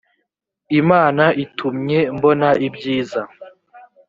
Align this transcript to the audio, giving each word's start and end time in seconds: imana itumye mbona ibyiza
imana 0.79 1.23
itumye 1.43 1.99
mbona 2.15 2.49
ibyiza 2.67 3.21